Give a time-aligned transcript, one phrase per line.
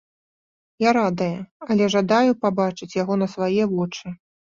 [0.83, 1.37] Я радая,
[1.69, 4.15] але жадаю пабачыць яго на свае вочы.